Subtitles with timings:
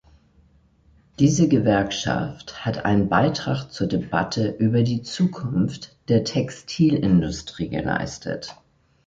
[1.19, 8.55] Diese Gewerkschaft hat einen Beitrag zur Debatte über die Zukunft der Textilindustrie geleistet.